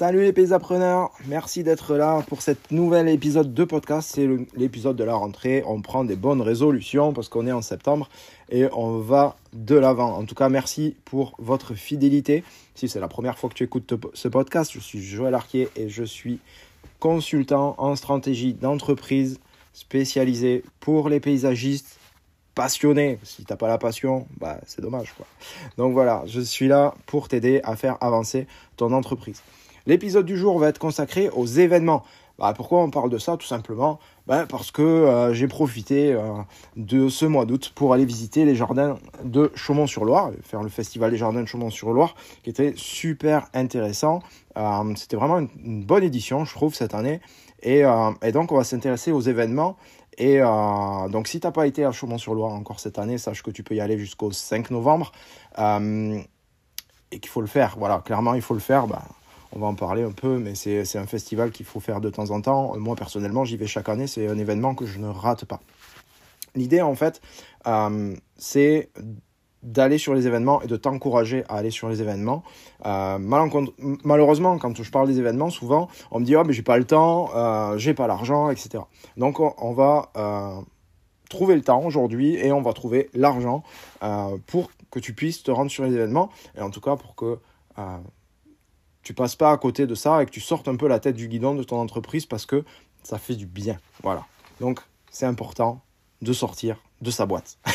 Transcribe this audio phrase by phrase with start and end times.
[0.00, 4.12] Salut les paysapreneurs, merci d'être là pour cet nouvel épisode de podcast.
[4.14, 4.26] C'est
[4.56, 5.62] l'épisode de la rentrée.
[5.66, 8.08] On prend des bonnes résolutions parce qu'on est en septembre
[8.48, 10.16] et on va de l'avant.
[10.16, 12.44] En tout cas, merci pour votre fidélité.
[12.74, 15.90] Si c'est la première fois que tu écoutes ce podcast, je suis Joël Arquier et
[15.90, 16.38] je suis
[16.98, 19.38] consultant en stratégie d'entreprise
[19.74, 21.98] spécialisé pour les paysagistes
[22.54, 23.18] passionné.
[23.22, 25.26] Si t'as pas la passion, bah c'est dommage quoi.
[25.76, 28.46] Donc voilà, je suis là pour t'aider à faire avancer
[28.78, 29.42] ton entreprise.
[29.90, 32.04] L'épisode du jour va être consacré aux événements.
[32.38, 33.98] Bah, pourquoi on parle de ça Tout simplement?
[34.28, 36.20] Bah, parce que euh, j'ai profité euh,
[36.76, 41.16] de ce mois d'août pour aller visiter les jardins de Chaumont-sur-Loire, faire le festival des
[41.16, 42.14] jardins de Chaumont-sur-Loire,
[42.44, 44.22] qui était super intéressant.
[44.56, 47.20] Euh, c'était vraiment une, bonne édition, je trouve, cette année.
[47.64, 47.82] Et,
[48.32, 49.76] donc, on va s'intéresser aux événements
[50.18, 53.64] et donc, si tu n'as pas été à Chaumont-sur-Loire encore cette année, sache que tu
[53.64, 55.10] peux y aller jusqu'au 5 novembre
[55.58, 57.74] et qu'il faut le faire.
[57.76, 58.86] Voilà, clairement, il faut le faire.
[58.86, 59.02] Bah,
[59.52, 62.30] on va en parler un peu, mais c'est un festival qu'il faut faire de temps
[62.30, 62.76] en temps.
[62.78, 64.06] Moi, personnellement, j'y vais chaque année.
[64.06, 65.60] C'est un événement que je ne rate pas.
[66.54, 67.20] L'idée, en fait,
[67.66, 68.90] euh, c'est
[69.62, 72.42] d'aller sur les événements et de t'encourager à aller sur les événements.
[72.86, 76.78] Euh, malheureusement, quand je parle des événements, souvent on me dit oh mais j'ai pas
[76.78, 78.84] le temps, euh, j'ai pas l'argent, etc.
[79.18, 80.64] Donc on, va
[81.28, 83.62] trouver le temps aujourd'hui et on va trouver l'argent
[84.46, 87.38] pour que tu puisses te rendre sur les événements et en tout cas pour que
[89.02, 91.16] tu passes pas à côté de ça et que tu sortes un peu la tête
[91.16, 92.64] du guidon de ton entreprise parce que
[93.02, 93.78] ça fait du bien.
[94.02, 94.26] Voilà.
[94.60, 95.80] Donc c'est important
[96.22, 97.58] de sortir de sa boîte.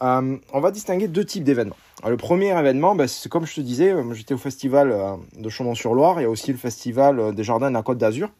[0.00, 1.74] Euh, on va distinguer deux types d'événements.
[2.06, 5.48] Le premier événement, ben, c'est comme je te disais, euh, j'étais au festival euh, de
[5.48, 8.30] Chaumont-sur-Loire, il y a aussi le festival des jardins de la Côte d'Azur.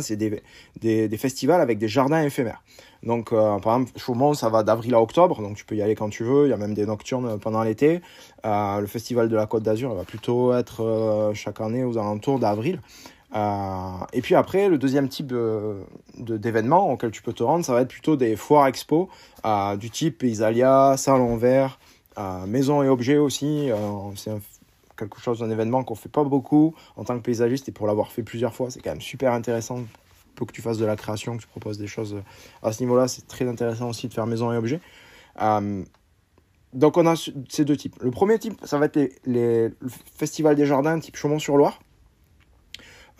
[0.00, 2.62] C'est des, festivals avec des jardins éphémères.
[3.02, 6.08] Donc, par exemple, Chaumont, ça va d'avril à octobre, donc tu peux y aller quand
[6.08, 6.46] tu veux.
[6.46, 8.00] Il y a même des nocturnes pendant l'été.
[8.44, 12.80] le festival de la Côte d'Azur va plutôt être chaque année aux alentours d'avril.
[13.34, 15.32] Euh, et puis après, le deuxième type
[16.18, 19.08] d'événement auquel tu peux te rendre, ça va être plutôt des foires expo
[19.46, 21.78] euh, du type Isalia, Salon Vert,
[22.18, 23.70] euh, Maison et Objets aussi.
[24.16, 24.32] c'est
[24.96, 28.12] quelque chose, d'un événement qu'on fait pas beaucoup en tant que paysagiste et pour l'avoir
[28.12, 29.80] fait plusieurs fois, c'est quand même super intéressant.
[30.34, 32.16] Pour que tu fasses de la création, que tu proposes des choses
[32.62, 34.80] à ce niveau-là, c'est très intéressant aussi de faire Maison et Objets.
[36.72, 37.14] donc on a
[37.48, 37.96] ces deux types.
[38.00, 41.80] Le premier type, ça va être les, le Festival des Jardins type Chaumont-sur-Loire.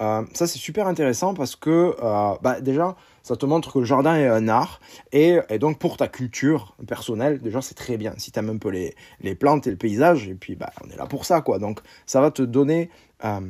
[0.03, 3.85] Euh, ça, c'est super intéressant parce que, euh, bah, déjà, ça te montre que le
[3.85, 4.81] jardin est un art.
[5.13, 8.15] Et, donc, pour ta culture personnelle, déjà, c'est très bien.
[8.19, 10.97] Si tu aimes un peu les, plantes et le paysage, et puis, bah, on est
[10.97, 11.59] là pour ça, quoi.
[11.59, 12.91] Donc, ça va te donner
[13.25, 13.41] euh,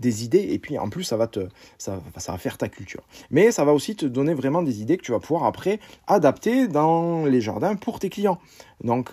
[0.00, 0.48] des idées.
[0.50, 1.48] Et puis, en plus, ça va, te,
[2.38, 3.04] faire ta culture.
[3.30, 6.68] Mais ça va aussi te donner vraiment des idées que tu vas pouvoir après adapter
[6.68, 8.38] dans les jardins pour tes clients.
[8.84, 9.08] Donc,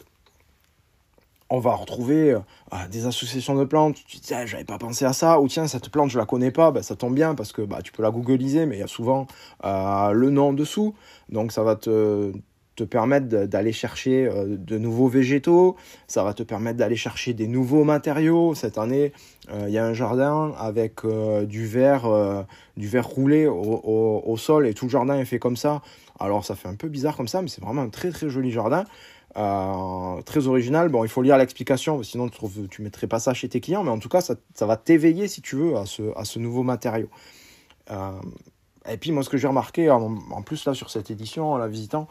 [1.49, 2.39] on va retrouver euh,
[2.71, 3.97] ah, des associations de plantes.
[4.05, 5.39] Tu te dis, ah, j'avais pas pensé à ça.
[5.39, 6.71] Ou tiens, cette plante, je la connais pas.
[6.71, 8.87] Bah, ça tombe bien parce que bah, tu peux la googliser, mais il y a
[8.87, 9.27] souvent
[9.65, 10.93] euh, le nom dessous.
[11.29, 12.31] Donc, ça va te,
[12.75, 15.75] te permettre d'aller chercher euh, de nouveaux végétaux.
[16.07, 18.53] Ça va te permettre d'aller chercher des nouveaux matériaux.
[18.53, 19.11] Cette année,
[19.51, 21.01] il y a un jardin avec
[21.47, 22.45] du verre,
[22.77, 25.81] du roulé au, au, sol et tout le jardin est fait comme ça.
[26.19, 28.51] Alors, ça fait un peu bizarre comme ça, mais c'est vraiment un très très joli
[28.51, 28.85] jardin.
[29.37, 30.89] Euh, très original.
[30.89, 33.91] Bon, il faut lire l'explication, sinon tu ne mettrais pas ça chez tes clients, mais
[33.91, 34.35] en tout cas, ça,
[34.65, 37.09] va t'éveiller, si tu veux, à ce, à ce nouveau matériau.
[37.91, 38.11] Euh,
[38.89, 41.57] et puis, moi, ce que j'ai remarqué, en, en, plus, là, sur cette édition, en
[41.57, 42.07] la visitant,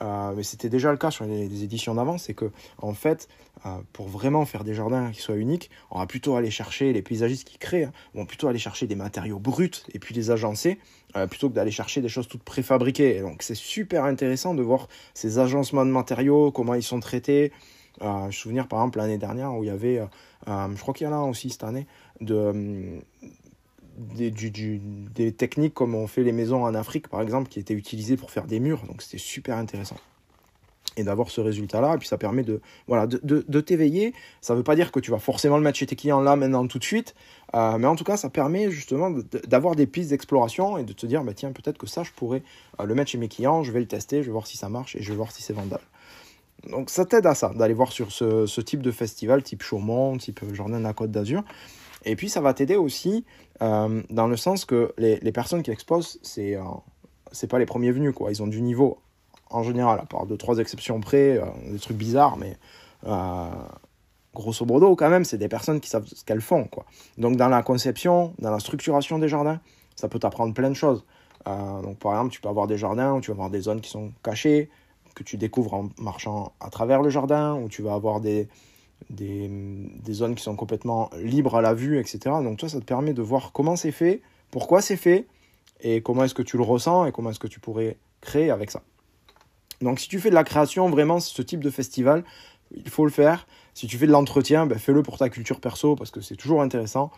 [0.00, 3.28] euh, mais c'était déjà le cas sur les, éditions d'avant, c'est que en fait,
[3.66, 7.02] euh, pour vraiment faire des jardins qui soient uniques, on va plutôt aller chercher les
[7.02, 10.78] paysagistes qui créent, hein, vont plutôt aller chercher des matériaux bruts et puis les agencer,
[11.16, 13.16] euh, plutôt que d'aller chercher des choses toutes préfabriquées.
[13.16, 17.52] Et donc c'est super intéressant de voir ces agencements de matériaux, comment ils sont traités.
[18.00, 20.00] je me souviens par exemple l'année dernière où il y avait,
[20.46, 21.86] je crois qu'il y en a aussi cette année,
[22.20, 23.00] de,
[23.98, 28.30] des, techniques comme on fait les maisons en Afrique, par exemple, qui étaient utilisées pour
[28.30, 28.82] faire des murs.
[28.86, 29.96] Donc c'était super intéressant.
[30.96, 34.14] Et d'avoir ce résultat-là, et puis ça permet de, voilà, de, t'éveiller.
[34.40, 36.34] Ça ne veut pas dire que tu vas forcément le mettre chez tes clients là,
[36.34, 37.14] maintenant, tout de suite.
[37.54, 39.10] Euh, mais en tout cas, ça permet justement
[39.46, 42.42] d'avoir des pistes d'exploration et de te dire, bah, tiens, peut-être que ça, je pourrais
[42.80, 44.68] euh, le mettre chez mes clients, je vais le tester, je vais voir si ça
[44.68, 45.84] marche et je vais voir si c'est vendable.
[46.68, 50.16] Donc ça t'aide à ça, d'aller voir sur ce, ce, type de festival, type Chaumont,
[50.16, 51.44] type Jardin de la Côte d'Azur.
[52.08, 53.26] Et puis ça va t'aider aussi
[53.60, 58.14] euh, dans le sens que les, personnes qui exposent, c'est euh, pas les premiers venus,
[58.14, 58.30] quoi.
[58.30, 58.98] Ils ont du niveau
[59.50, 62.56] en général, à part deux, trois exceptions près, euh, des trucs bizarres, mais
[64.34, 66.86] grosso modo, quand même, c'est des personnes qui savent ce qu'elles font, quoi.
[67.18, 69.60] Donc dans la conception, dans la structuration des jardins,
[69.94, 71.04] ça peut t'apprendre plein de choses.
[71.46, 73.90] donc par exemple, tu peux avoir des jardins où tu vas avoir des zones qui
[73.90, 74.70] sont cachées,
[75.14, 78.48] que tu découvres en marchant à travers le jardin, où tu vas avoir des,
[79.10, 82.18] des, des, zones qui sont complètement libres à la vue, etc.
[82.42, 85.26] Donc toi, ça te permet de voir comment c'est fait, pourquoi c'est fait,
[85.80, 88.70] et comment est-ce que tu le ressens, et comment est-ce que tu pourrais créer avec
[88.70, 88.82] ça.
[89.80, 92.24] Donc si tu fais de la création, vraiment, ce type de festival,
[92.74, 93.46] il faut le faire.
[93.74, 96.62] Si tu fais de l'entretien, ben, fais-le pour ta culture perso parce que c'est toujours
[96.62, 97.10] intéressant.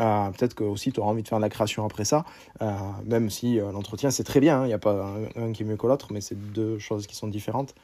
[0.00, 2.24] Euh, peut-être que aussi tu auras envie de faire de la création après ça,
[2.60, 2.72] euh,
[3.04, 4.66] même si euh, l'entretien c'est très bien, il hein.
[4.66, 7.28] n'y a pas un, qui est mieux que l'autre, mais c'est deux choses qui sont
[7.28, 7.74] différentes.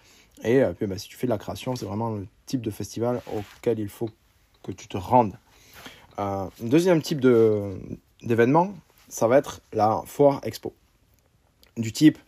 [0.44, 3.20] Et puis, ben, si tu fais de la création, c'est vraiment le type de festival
[3.36, 4.10] auquel il faut
[4.62, 5.34] que tu te rendes.
[6.60, 7.20] deuxième type
[8.22, 8.74] d'événement,
[9.08, 10.72] ça va être la foire expo.
[11.76, 12.18] Du type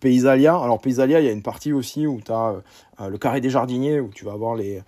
[0.00, 0.56] Paysalia.
[0.56, 2.62] Alors Paysalia, il y a une partie aussi où tu as
[3.00, 4.82] euh, le carré des jardiniers, où tu vas avoir les,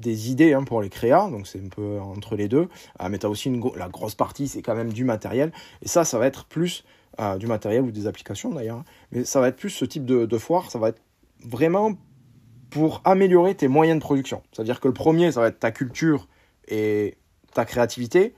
[0.00, 2.68] des idées hein, pour les créas, donc c'est un peu entre les deux.
[3.00, 5.52] Euh, mais tu as aussi la grosse partie, c'est quand même du matériel.
[5.82, 6.84] Et ça, ça va être plus
[7.38, 8.82] du matériel ou des applications d'ailleurs.
[9.12, 11.02] Mais ça va être plus ce type de, foire, ça va être
[11.44, 11.92] vraiment
[12.70, 14.42] pour améliorer tes moyens de production.
[14.52, 16.28] C'est-à-dire que le premier, ça va être ta culture
[16.68, 17.16] et
[17.52, 18.34] ta créativité.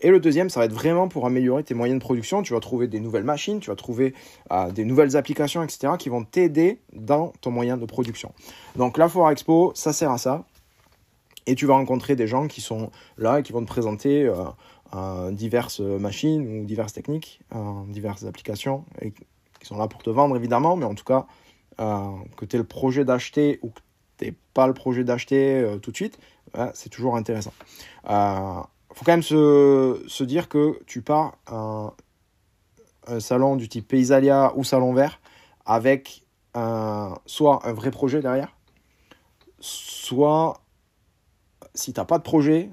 [0.00, 2.42] Et le deuxième, ça va être vraiment pour améliorer tes moyens de production.
[2.42, 4.12] Tu vas trouver des nouvelles machines, tu vas trouver
[4.52, 8.32] euh, des nouvelles applications, etc., qui vont t'aider dans ton moyen de production.
[8.76, 10.44] Donc la Foire Expo, ça sert à ça.
[11.46, 14.34] Et tu vas rencontrer des gens qui sont là et qui vont te présenter euh,
[15.32, 17.40] diverses machines ou diverses techniques,
[17.88, 21.26] diverses applications, et qui sont là pour te vendre évidemment, mais en tout cas,
[21.78, 23.80] que tu aies le projet d'acheter ou que
[24.18, 26.18] tu pas le projet d'acheter tout de suite,
[26.74, 27.52] c'est toujours intéressant.
[28.96, 31.92] Faut quand même se, dire que tu pars un,
[33.20, 35.20] salon du type Paysalia ou Salon Vert
[35.66, 36.24] avec
[36.54, 38.56] soit un vrai projet derrière,
[39.60, 40.62] soit
[41.74, 42.70] si tu n'as pas de projet,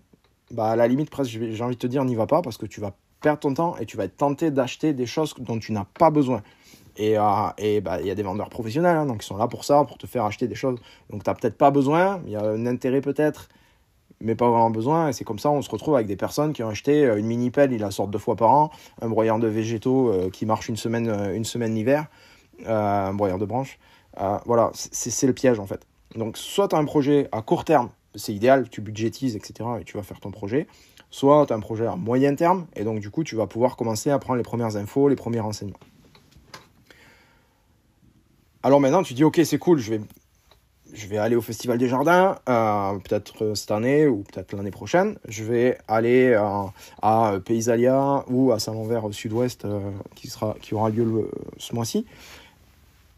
[0.53, 2.65] bah à la limite, presque, j'ai envie de te dire, n'y va pas parce que
[2.65, 5.71] tu vas perdre ton temps et tu vas être tenté d'acheter des choses dont tu
[5.71, 6.43] n'as pas besoin.
[6.97, 7.23] Et euh,
[7.57, 9.97] il bah, y a des vendeurs professionnels, hein, donc ils sont là pour ça, pour
[9.97, 10.79] te faire acheter des choses
[11.09, 12.21] dont tu n'as peut-être pas besoin.
[12.25, 13.49] Il y a un intérêt peut-être
[14.19, 15.09] mais pas vraiment besoin.
[15.09, 17.25] Et c'est comme ça, on se retrouve avec des personnes qui ont acheté euh, une
[17.25, 18.71] mini pelle, il la sort deux fois par an,
[19.01, 22.05] un broyeur de végétaux euh, qui marche une semaine, une semaine l'hiver,
[22.65, 23.79] un broyeur de branches.
[24.45, 25.85] voilà, c'est le piège en fait.
[26.15, 29.69] Donc, soit tu as un projet à court terme, c'est idéal, tu budgétises, etc.
[29.81, 30.67] et tu vas faire ton projet.
[31.09, 33.75] Soit tu as un projet à moyen terme, et donc du coup, tu vas pouvoir
[33.75, 35.79] commencer à prendre les premières infos, les premiers renseignements.
[38.63, 40.01] Alors maintenant, tu dis, ok, c'est cool, je vais
[40.93, 45.17] je vais aller au Festival des Jardins, euh, peut-être cette année ou peut-être l'année prochaine.
[45.27, 46.65] Je vais aller euh,
[47.01, 52.05] à Paysalia ou à Saint-Lambert Sud-Ouest euh, qui, sera, qui aura lieu ce mois-ci.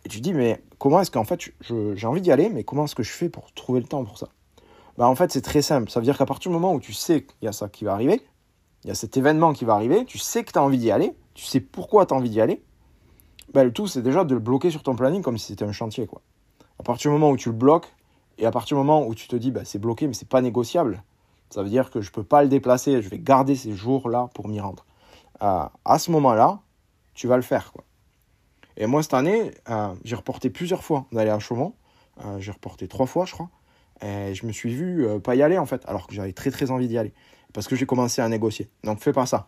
[0.05, 1.51] Et tu te dis, mais comment est-ce qu'en fait,
[1.95, 4.17] j'ai envie d'y aller, mais comment est-ce que je fais pour trouver le temps pour
[4.17, 4.29] ça?
[4.97, 5.89] Bah, En fait, c'est très simple.
[5.89, 7.85] Ça veut dire qu'à partir du moment où tu sais qu'il y a ça qui
[7.85, 8.21] va arriver,
[8.83, 10.91] il y a cet événement qui va arriver, tu sais que tu as envie d'y
[10.91, 12.63] aller, tu sais pourquoi tu as envie d'y aller,
[13.53, 15.71] bah, le tout, c'est déjà de le bloquer sur ton planning comme si c'était un
[15.71, 16.07] chantier.
[16.07, 16.21] quoi.
[16.79, 17.91] À partir du moment où tu le bloques,
[18.37, 20.41] et à partir du moment où tu te dis bah, c'est bloqué mais c'est pas
[20.41, 21.03] négociable,
[21.49, 24.47] ça veut dire que je peux pas le déplacer, je vais garder ces jours-là pour
[24.47, 24.85] m'y rendre.
[25.41, 26.59] Euh, à ce moment-là,
[27.13, 27.71] tu vas le faire.
[28.77, 31.73] Et moi, cette année, euh, j'ai reporté plusieurs fois d'aller à Chaumont.
[32.25, 33.49] Euh, j'ai reporté trois fois, je crois.
[34.01, 36.71] Et je me suis vu pas y aller, en fait, alors que j'avais très très
[36.71, 37.13] envie d'y aller.
[37.53, 38.69] Parce que j'ai commencé à négocier.
[38.83, 39.47] Donc fais pas ça.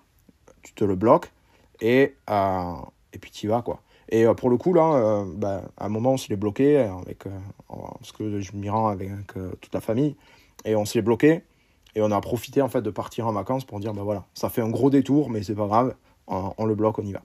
[0.63, 1.31] Tu te le bloques
[1.81, 3.81] et, et puis tu y vas, quoi.
[4.09, 7.25] Et euh, pour le coup, là, euh, bah, à un moment, on s'est bloqué, avec,
[7.27, 7.31] euh,
[7.67, 9.11] parce que je m'y rends avec
[9.61, 10.15] toute la famille,
[10.65, 11.43] et on s'est bloqué,
[11.95, 14.49] et on a profité en fait de partir en vacances pour dire, bah voilà, ça
[14.49, 15.95] fait un gros détour, mais c'est pas grave,
[16.27, 17.21] on, le bloque, on y va.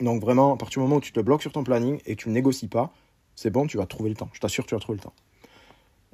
[0.00, 2.28] Donc vraiment, à partir du moment où tu te bloques sur ton planning et tu
[2.28, 2.92] ne négocies pas,
[3.34, 4.28] c'est bon, tu vas trouver le temps.
[4.32, 5.12] Je t'assure, tu vas trouver le temps.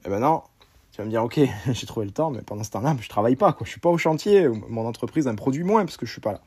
[0.05, 0.45] Et maintenant,
[0.93, 1.41] tu vas me dire, ok,
[1.73, 3.65] j'ai trouvé le temps, mais pendant ce temps-là, je travaille pas, quoi.
[3.65, 6.33] Je suis pas au chantier, mon entreprise elle produit moins parce que je suis pas
[6.33, 6.41] là.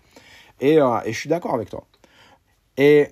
[0.60, 1.86] Et, et je suis d'accord avec toi.
[2.78, 3.10] Et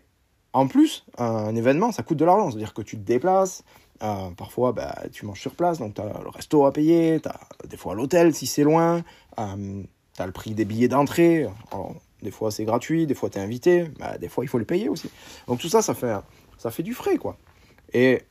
[0.54, 2.52] en plus, un événement, ça coûte de l'argent.
[2.52, 3.64] C'est-à-dire que tu te déplaces,
[4.02, 7.30] euh, parfois bah, tu manges sur place, donc tu as le resto à payer, tu
[7.30, 9.04] as des fois l'hôtel si c'est loin,
[9.38, 9.84] euh,
[10.16, 11.48] tu as le prix des billets d'entrée.
[12.22, 14.66] des fois c'est gratuit, des fois tu es invité, bah, des fois il faut le
[14.66, 15.10] payer aussi.
[15.48, 16.16] Donc tout ça, ça fait,
[16.58, 17.18] ça fait du frais.
[17.18, 17.38] quoi.
[17.94, 18.24] Et,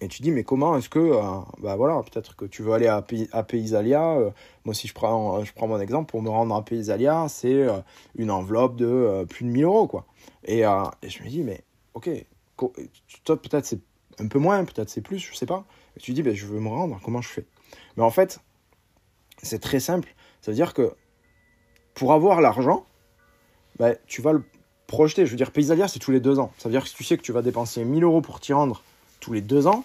[0.00, 1.22] et tu dis, mais comment est-ce que, euh,
[1.60, 4.18] bah voilà, peut-être que tu veux aller à, à Paysalia.
[4.64, 7.66] moi, si je prends, je prends mon exemple, pour me rendre à Paysalia, c'est
[8.16, 9.88] une enveloppe de plus de 1000 euros.
[9.88, 10.06] quoi.
[10.48, 11.62] Euh, et, je me dis, mais
[11.94, 12.10] ok,
[13.24, 13.80] toi peut-être c'est
[14.18, 15.64] un peu moins, peut-être c'est plus, je sais pas.
[15.96, 17.46] Et tu dis, ben, je veux me rendre, comment je fais?
[17.96, 18.40] Mais en fait,
[19.42, 20.14] c'est très simple.
[20.40, 20.94] Ça veut dire que
[21.94, 22.86] pour avoir l'argent,
[23.78, 24.42] ben, tu vas le
[24.86, 25.26] projeter.
[25.26, 26.52] Je veux dire, Paysalia, c'est tous les deux ans.
[26.58, 28.52] Ça veut dire que si tu sais que tu vas dépenser 1000 euros pour t'y
[28.52, 28.82] rendre
[29.20, 29.84] tous les deux ans,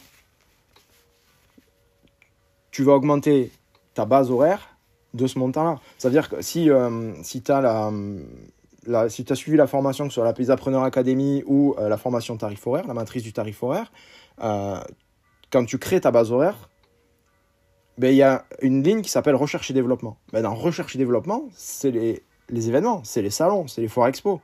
[2.72, 3.52] tu vas augmenter
[3.94, 4.78] ta base horaire
[5.14, 5.80] de ce montant-là.
[5.98, 10.10] Ça veut dire que si, euh, si tu as la, si suivi la formation, que
[10.10, 13.62] ce soit la Paysapreneur Academy ou euh, la formation tarif horaire, la matrice du tarif
[13.64, 13.92] horaire,
[14.42, 14.80] euh,
[15.52, 16.70] quand tu crées ta base horaire,
[17.98, 20.18] ben, il y a une ligne qui s'appelle recherche et développement.
[20.32, 24.08] Ben, dans recherche et développement, c'est les, les événements, c'est les salons, c'est les foires
[24.08, 24.42] expo.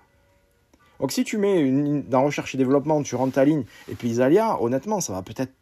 [0.99, 4.09] Donc si tu mets une, dans recherche et développement, tu rentres ta ligne, et puis
[4.09, 5.53] Isalia, honnêtement, ça va peut-être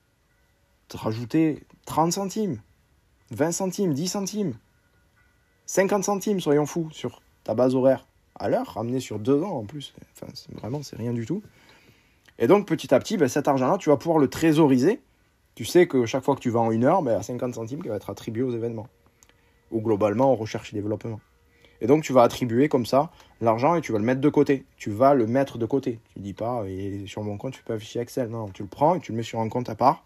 [0.88, 2.62] te rajouter 30 centimes,
[3.32, 4.54] 20 centimes, 10 centimes,
[5.66, 8.08] 50 centimes, soyons fous, sur ta base horaire
[8.40, 9.94] à l'heure, ramené sur deux ans en plus.
[10.14, 11.42] Enfin, vraiment, c'est rien du tout.
[12.40, 15.02] Et donc, petit à petit, ben, cet argent-là, tu vas pouvoir le trésoriser.
[15.56, 17.82] Tu sais que chaque fois que tu vas en une heure, ben, à 50 centimes
[17.82, 18.88] qui va être attribué aux événements.
[19.72, 21.20] Ou globalement, aux recherches et développement.
[21.82, 24.66] Et donc, tu vas attribuer comme ça l'argent et tu vas le mettre de côté.
[24.78, 26.00] Tu vas le mettre de côté.
[26.14, 28.30] Tu ne dis pas, et sur mon compte, tu peux afficher Excel.
[28.30, 30.04] Non, tu le prends et tu le mets sur un compte à part.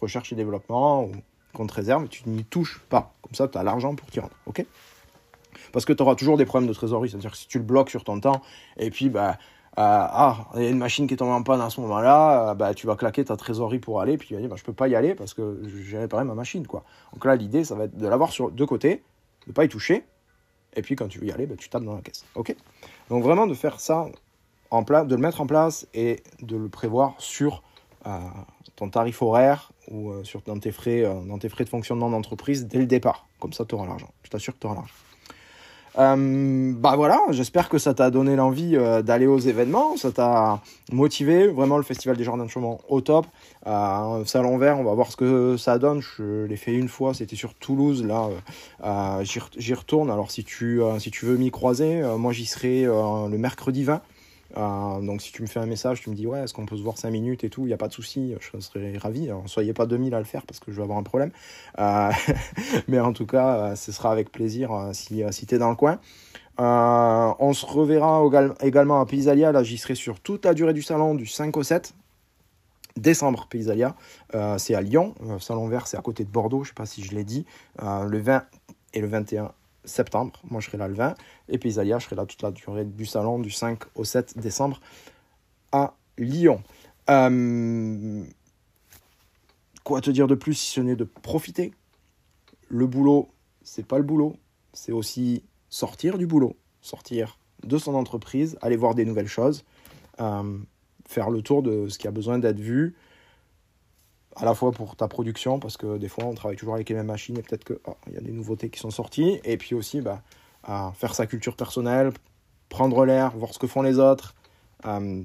[0.00, 1.12] Recherche et développement ou
[1.52, 2.04] compte réserve.
[2.04, 3.14] Et tu n'y touches pas.
[3.22, 4.34] Comme ça, tu as l'argent pour t'y rendre.
[4.46, 4.64] OK?
[5.72, 7.10] Parce que tu auras toujours des problèmes de trésorerie.
[7.10, 8.42] C'est-à-dire que si tu le bloques sur ton temps,
[8.76, 9.38] et puis, bah,
[9.78, 12.50] euh, ah, il y a une machine qui est tombée en panne à ce moment-là,
[12.50, 14.64] euh, bah, tu vas claquer ta trésorerie pour aller, puis tu vas dire, bah, je
[14.64, 16.66] peux pas y aller parce que j'ai réparé ma machine.
[16.66, 16.82] Quoi.
[17.12, 19.02] Donc là, l'idée, ça va être de l'avoir sur deux côtés,
[19.44, 20.04] de ne pas y toucher,
[20.76, 22.24] et puis quand tu veux y aller, bah, tu tapes dans la caisse.
[22.34, 22.54] Ok?
[23.10, 24.06] Donc vraiment de faire ça
[24.70, 27.62] en de le mettre en place et de le prévoir sur
[28.06, 28.18] euh,
[28.74, 32.78] ton tarif horaire ou sur, dans, tes frais, dans tes frais de fonctionnement d'entreprise dès
[32.78, 33.26] le départ.
[33.38, 34.10] Comme ça, tu auras l'argent.
[34.24, 34.94] Je t'assure que tu auras l'argent.
[35.98, 40.60] Euh, bah voilà, j'espère que ça t'a donné l'envie euh, d'aller aux événements, ça t'a
[40.92, 41.48] motivé.
[41.48, 43.26] Vraiment, le Festival des Jardins de Chaumont au top.
[43.66, 46.02] Euh, Salon Vert, on va voir ce que ça donne.
[46.02, 48.04] Je l'ai fait une fois, c'était sur Toulouse.
[48.04, 48.28] Là,
[48.84, 50.10] euh, j'y retourne.
[50.10, 54.02] Alors, si tu, si tu veux m'y croiser, moi j'y serai le mercredi 20.
[54.56, 56.76] Euh, donc si tu me fais un message, tu me dis ouais, est-ce qu'on peut
[56.76, 59.28] se voir 5 minutes et tout, il n'y a pas de souci, je serais ravi.
[59.28, 61.30] Alors, soyez pas 2000 à le faire parce que je vais avoir un problème.
[61.78, 62.10] Euh,
[62.88, 65.76] mais en tout cas, euh, ce sera avec plaisir si, si tu es dans le
[65.76, 65.98] coin.
[66.58, 68.22] on se reverra
[68.60, 69.52] également à Paysalia.
[69.52, 71.94] Là, j'y serai sur toute la durée du salon du 5 au 7
[72.96, 73.94] décembre Paysalia.
[74.58, 75.14] c'est à Lyon.
[75.38, 76.64] salon vert, c'est à côté de Bordeaux.
[76.64, 77.44] Je sais pas si je l'ai dit.
[77.82, 78.44] le 20
[78.94, 79.52] et le 21
[79.86, 80.40] septembre.
[80.50, 81.14] Moi, je serai là le 20.
[81.48, 84.38] Et puis Isalia, je serai là toute la durée du salon du 5 au 7
[84.38, 84.80] décembre
[85.72, 86.62] à Lyon.
[87.08, 88.24] Euh,
[89.84, 91.72] quoi te dire de plus si ce n'est de profiter?
[92.68, 93.28] Le boulot,
[93.62, 94.36] c'est pas le boulot.
[94.72, 99.64] C'est aussi sortir du boulot, sortir de son entreprise, aller voir des nouvelles choses,
[100.20, 100.58] euh,
[101.06, 102.94] faire le tour de ce qui a besoin d'être vu,
[104.36, 106.94] à la fois pour ta production, parce que des fois on travaille toujours avec les
[106.94, 109.74] mêmes machines et peut-être qu'il oh, y a des nouveautés qui sont sorties, et puis
[109.74, 110.22] aussi bah,
[110.62, 112.12] à faire sa culture personnelle,
[112.68, 114.34] prendre l'air, voir ce que font les autres,
[114.84, 115.22] euh,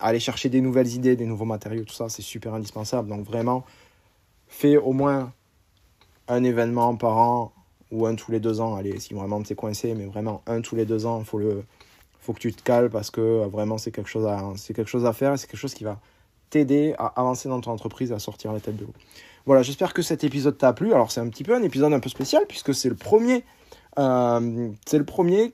[0.00, 3.08] aller chercher des nouvelles idées, des nouveaux matériaux, tout ça c'est super indispensable.
[3.08, 3.64] Donc vraiment,
[4.46, 5.32] fais au moins
[6.28, 7.52] un événement par an
[7.90, 8.76] ou un tous les deux ans.
[8.76, 11.64] Allez, si vraiment t'es coincé, mais vraiment un tous les deux ans, faut, le,
[12.20, 15.06] faut que tu te cales parce que euh, vraiment c'est quelque, chose à, quelque chose
[15.06, 15.98] à faire, c'est quelque chose qui va
[16.50, 18.92] t'aider à avancer dans ton entreprise à sortir la tête de l'eau.
[19.46, 20.92] Voilà, j'espère que cet épisode t'a plu.
[20.92, 23.44] Alors c'est un petit peu un épisode un peu spécial puisque c'est le premier,
[23.98, 25.52] euh, c'est le premier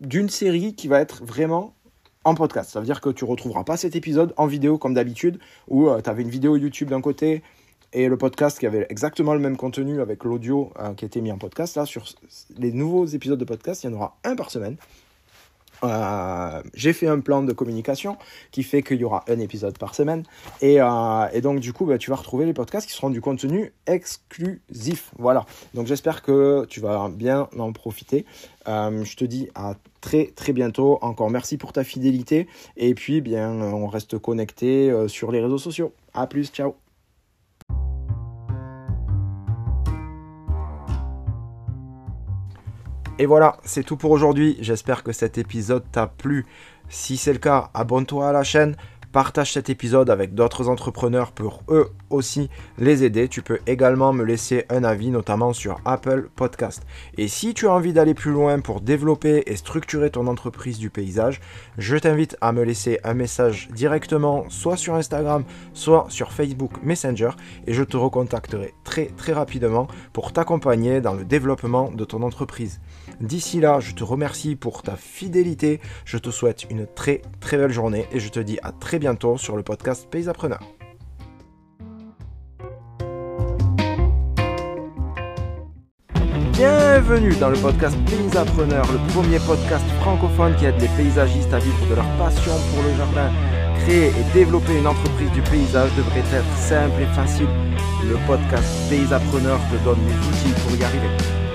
[0.00, 1.74] d'une série qui va être vraiment
[2.24, 2.70] en podcast.
[2.70, 6.00] Ça veut dire que tu retrouveras pas cet épisode en vidéo comme d'habitude où euh,
[6.00, 7.42] tu avais une vidéo YouTube d'un côté
[7.92, 11.32] et le podcast qui avait exactement le même contenu avec l'audio euh, qui était mis
[11.32, 11.76] en podcast.
[11.76, 12.04] Là, sur
[12.56, 14.76] les nouveaux épisodes de podcast, il y en aura un par semaine.
[15.84, 18.16] Euh, j'ai fait un plan de communication
[18.50, 20.24] qui fait qu'il y aura un épisode par semaine.
[20.60, 23.72] Et, euh, donc, du coup, bah, tu vas retrouver les podcasts qui seront du contenu
[23.86, 25.12] exclusif.
[25.18, 25.46] Voilà.
[25.74, 28.24] Donc, j'espère que tu vas bien en profiter.
[28.68, 30.98] Euh, je te dis à très très bientôt.
[31.02, 32.46] Encore merci pour ta fidélité.
[32.76, 35.92] Et puis, bien, on reste connecté sur les réseaux sociaux.
[36.14, 36.50] À plus.
[36.50, 36.79] Ciao.
[43.20, 44.56] Et voilà, c'est tout pour aujourd'hui.
[44.60, 46.46] J'espère que cet épisode t'a plu.
[46.88, 48.76] Si c'est le cas, abonne-toi à la chaîne,
[49.12, 52.48] Partage cet épisode avec d'autres entrepreneurs pour eux aussi
[52.78, 53.26] les aider.
[53.26, 56.86] Tu peux également me laisser un avis, notamment sur Apple Podcast.
[57.18, 60.90] Et si tu as envie d'aller plus loin pour développer et structurer ton entreprise du
[60.90, 61.40] paysage,
[61.76, 65.42] je t'invite à me laisser un message directement, soit sur Instagram,
[65.74, 67.30] soit sur Facebook Messenger,
[67.66, 72.80] et je te recontacterai très très rapidement pour t'accompagner dans le développement de ton entreprise.
[73.20, 77.72] D'ici là, je te remercie pour ta fidélité, je te souhaite une très très belle
[77.72, 80.60] journée et je te dis à très bientôt sur le podcast Paysapreneur.
[86.52, 91.86] Bienvenue dans le podcast Paysapreneur, le premier podcast francophone qui aide les paysagistes à vivre
[91.88, 93.32] de leur passion pour le jardin.
[93.80, 97.48] Créer et développer une entreprise du paysage devrait être simple et facile.
[98.06, 101.49] Le podcast Paysapreneur te donne les outils pour y arriver.